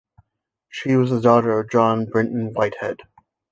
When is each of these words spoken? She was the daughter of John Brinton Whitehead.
She 0.71 0.95
was 0.95 1.11
the 1.11 1.21
daughter 1.21 1.59
of 1.59 1.69
John 1.69 2.05
Brinton 2.07 2.53
Whitehead. 2.55 3.01